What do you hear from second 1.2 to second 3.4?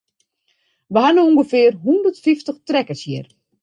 ûngefear hondert fyftich trekkers hjir.